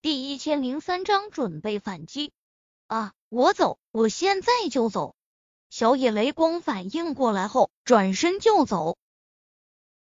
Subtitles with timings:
[0.00, 2.30] 第一千零三章准备反击
[2.86, 3.14] 啊！
[3.28, 5.16] 我走，我现在就走。
[5.70, 8.96] 小野雷光反应过来后，转身就走。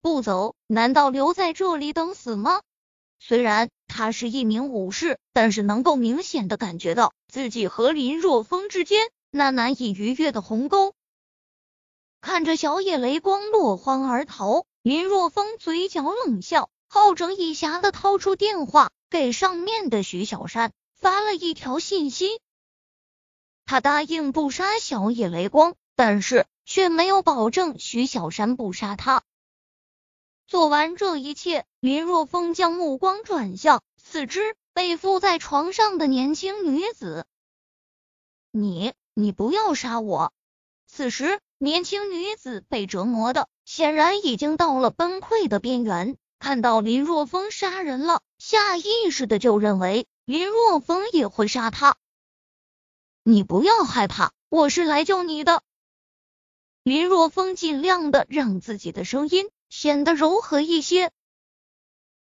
[0.00, 2.62] 不走，难道留在这里等死吗？
[3.20, 10.92] 虽然他是一名武士，但是能够明显的感觉到自己和林若风之间那难以逾越的鸿沟。
[12.20, 18.90] 看着小野雷光落荒而逃，林若风嘴角冷笑，好整以暇的掏出电话。
[19.10, 22.40] 给上面的徐小山发了一条信息，
[23.64, 29.22] 他答应不杀小野雷光，但是却没有保证徐小山不杀他。
[30.46, 37.26] 做完这一切，林若风将目光转向四肢被缚在床上的年轻女子
[38.50, 40.32] ：“你，你不要杀我！”
[40.86, 46.16] 此时，年轻女子被折磨的显然已经到了崩溃的边缘。
[46.38, 51.96] 看到林若风杀人了，下意识的就认为林若风也会杀他。
[53.24, 55.62] 你不要害怕，我是来救你的。
[56.82, 61.10] 林若风尽量的让自己的声音显得柔和一些。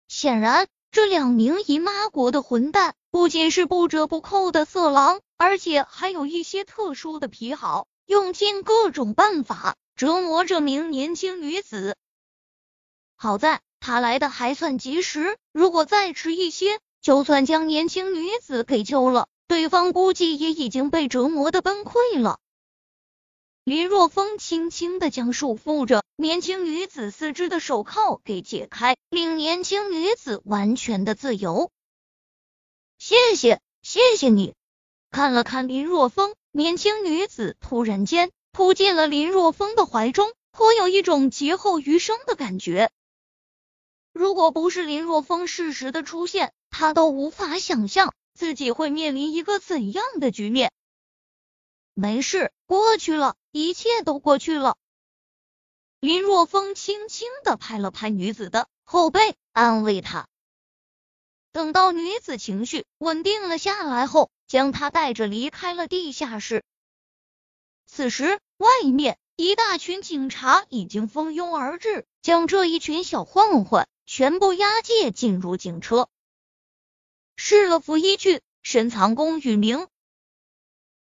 [0.08, 11.96] 显然，这两名姨妈国的混蛋不仅是不折不扣的色狼，而且还有一些特殊的癖好，用尽各种办法折磨这名年轻女子。
[13.16, 13.60] 好在。
[13.80, 22.38] 他来的还算及时，如果再迟一些，就算将年轻女子给救了，对方估计也已经被折磨的崩溃了。
[23.64, 31.70] 林若风轻轻的将束缚着年轻女子四肢的手铐给解开，令年轻女子完全的自由。
[32.98, 34.54] 谢谢，谢谢你。
[35.10, 42.90] 看了看林若风，年轻女子突然间扑进了林若风的怀中，颇有一种劫后余生的感觉。
[44.18, 50.72] 如果不是林若风适时的出现，他都无法想象自己会面临一个怎样的局面。
[51.92, 54.78] 没事，过去了，一切都过去了。
[56.00, 60.26] 林若风轻轻的拍了拍女子的后背，安慰她。
[61.52, 66.64] 等到女子情绪稳定了下来后，将她带着离开了地下室。
[67.84, 73.86] 此时，外面一大群警察已经蜂拥而至，将这一群小混混。
[74.06, 76.08] 全部押解进入警车。
[77.36, 79.88] 试了服一去，深藏功与名。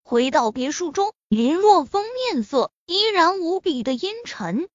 [0.04, 4.68] 回到别墅中，林若风面色依然无比的阴沉。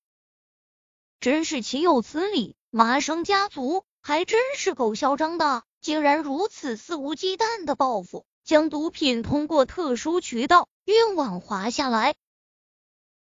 [1.19, 2.55] 真是岂有此理！
[2.69, 12.15] 麻生家族还真是够嚣张的，竟然如此肆无忌惮的报复，将毒品通过特殊渠道运往华夏来。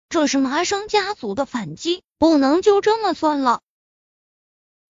[0.08, 3.62] 这是麻生家族的反击，不能就这么算了。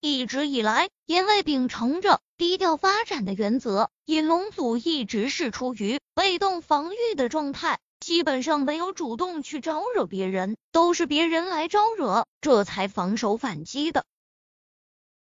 [0.00, 14.04] 一直以来，因为秉承着低调发展的原则，引龙组一直是处于被动防御的状态，基本上没有主动去招惹别人，都是别人来招惹，这才防守反击的。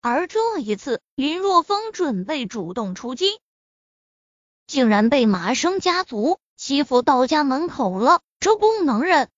[0.01, 3.39] 而这一次，林若风准备主动出击，
[4.67, 9.29] 竟然被麻生家族欺负到家门口了，这不能忍。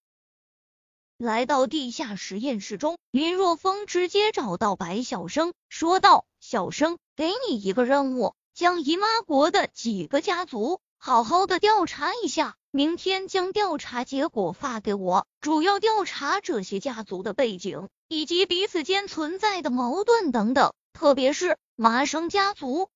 [1.18, 22.90] 来到地下实验室中，林若风直接找到白小生，说道：“小生，给你一个任务，将姨妈国的几个家族好好的调查一下，明天将调查结果发给我，主要调查这些家族的背景以及彼此间存在的矛盾等等，特别是麻生家族。”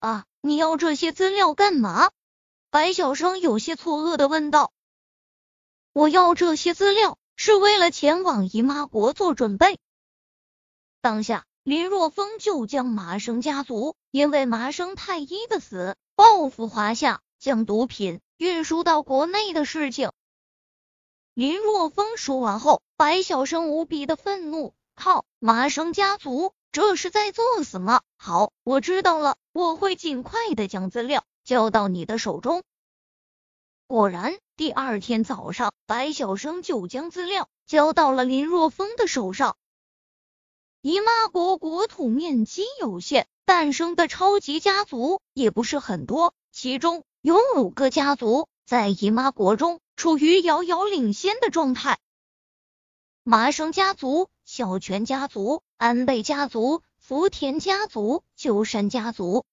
[0.00, 2.10] 啊，你要这些资料干嘛？
[2.70, 4.70] 白小生有些错愕的问道。
[5.92, 9.78] 我要这些资料是为了前往姨妈国做准备。
[11.00, 20.12] 当下，林若风就将麻生家族因为麻生太一的死报复华夏，将毒品运输到国内的事情。
[21.34, 32.62] 林若风说完后，白小生无比的愤怒：“靠，麻生家族这是在作死吗？”好，我知道了，我会尽快的将资料交到你的手中。
[33.90, 39.56] 果然，第二天早上，白小生就将资料交到了林若风的手上。
[40.80, 51.98] 姨妈国国土面积有限，诞生的超级家族也不是很多，其中有五个家族在姨妈国中处于遥遥领先的状态：
[53.24, 59.44] 麻生家族、小泉家族、安倍家族、福田家族、鸠山家族。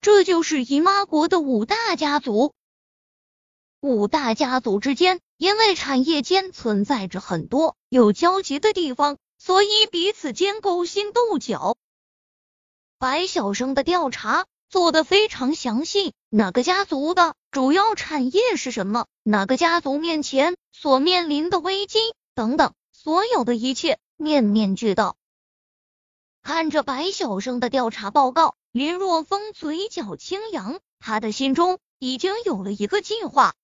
[0.00, 2.54] 这就是姨妈国的五大家族。
[3.82, 11.78] 五大家族之间，因为产业间存在着很多有交集的地方，所以彼此间勾心斗角。
[12.98, 19.06] 白小生的调查做得非常详细，哪个家族的主要产业是什么？
[19.22, 21.98] 哪个家族面前所面临的危机
[22.34, 25.16] 等等，所有的一切面面俱到。
[26.42, 33.54] 看着白小生的调查报告，林若风嘴角轻扬，他的心中已经有了一个计划。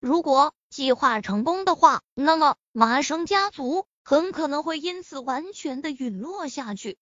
[0.00, 6.96] 如果计划成功的话，那么麻生家族很可能会因此完全的陨落下去。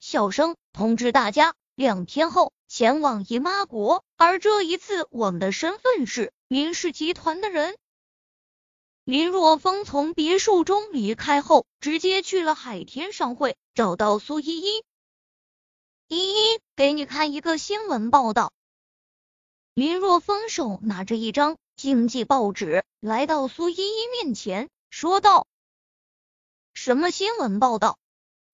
[0.00, 4.04] 小生通知大家，两天后前往姨妈国。
[4.16, 7.76] 而这一次，我们的身份是林氏集团的人。
[9.04, 14.84] 林若风从别墅中离开后，直接去了海天商会，找到苏依依。
[16.08, 18.52] 依依，给你看一个新闻报道。
[19.80, 25.46] 林若风手拿着一张经济报纸，来到苏依依面前，说道
[26.74, 27.98] ：“什么新闻报道？”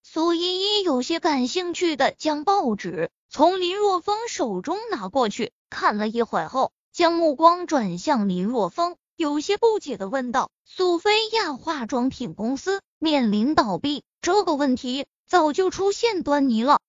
[0.05, 16.81] 苏依依有些感兴趣的将报纸从林若风手中拿过去，看了一会后，将目光转向林若风，有些不解的问道：“苏菲亚化妆品公司面临倒闭，这个问题早就出现端倪了。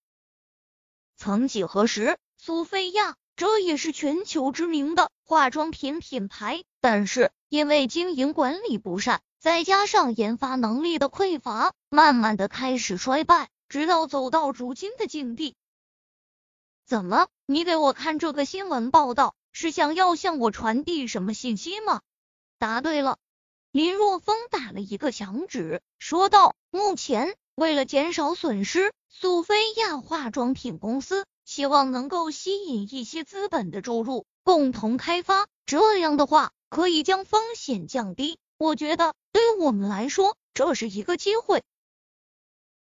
[1.15, 15.55] 曾几何时，苏菲亚这也是全球知名的化妆品品牌，但是因为经营管理不善。”再加上研发能力的匮乏，慢慢的开始衰败，直到走到如今的境地。
[16.87, 17.27] 怎么？
[17.45, 22.01] 你给我看这个新闻报道，是想要向我传递什么信息吗？
[22.57, 23.19] 答对了。
[23.71, 35.47] 林若风打了一个响指，说道：“目前为了减少损失，苏菲亚化妆品公司希望能够吸引一些资本的注入，共同开发。
[35.65, 41.63] 这样的话，可以将风险降低。”我觉得对于我们来说，这是一个机会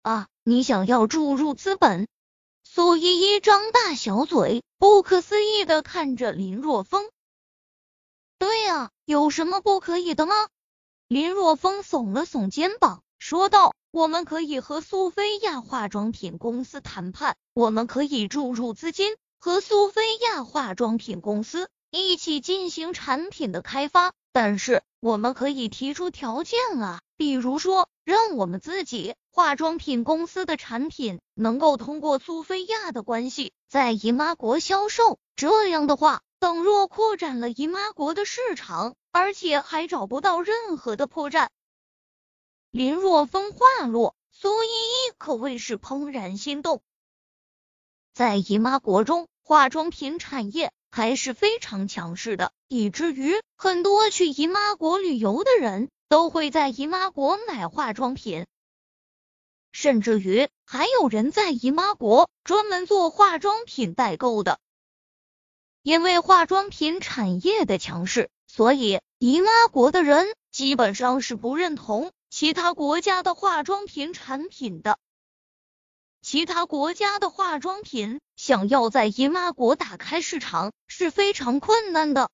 [0.03, 0.27] 啊！
[0.43, 2.07] 你想要注入资本？
[2.63, 7.09] 苏依依张大小嘴，不可思议的看着林若风。
[8.37, 10.35] 对啊，有什么不可以的吗？
[11.07, 41.49] 林若风耸了耸肩膀，说道：“我们可以和苏菲亚化妆品公司谈判，我们可以注入资金，和苏菲亚化妆品公司一起进行产品的开发。”但是我们可以提出条件啊，比如说让我们自己化妆品公司的产品能够通过苏菲亚的关系在姨妈国销售，这样的话，等若扩展了姨妈国的市场，而且还找不到任何的破绽。
[42.73, 46.81] 林若风话落，苏依依可谓是怦然心动，
[48.15, 50.73] 在姨妈国中，化妆品产业。
[50.89, 58.45] 还是非常强势的，以至于很多去姨妈国旅游的人都会在姨妈国买化妆品，
[59.71, 64.59] 甚至于还有人在姨妈国专门做化妆品代购的。
[65.81, 74.97] 因为化妆品产业的强势，所以姨妈国的人基本上是不认同其他国家的化妆品产品的。
[76.23, 82.31] 其他国家的化妆品想要在姨妈国打开市场是非常困难的。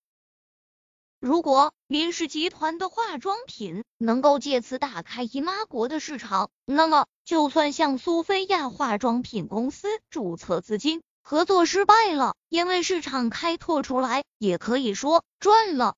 [1.19, 15.97] 如果林氏集团的化妆品能够借此打开姨妈国的市场，那么就算向苏菲亚化妆品公司注册资金，合作失败了，因为市场开拓出来，也可以说赚了。